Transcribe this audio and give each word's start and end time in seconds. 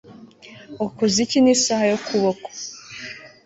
Wakoze 0.79 1.17
iki 1.25 1.39
nisaha 1.43 1.85
yo 1.91 1.97
kuboko 2.05 2.47